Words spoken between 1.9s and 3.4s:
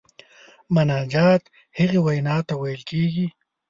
وینا ته ویل کیږي.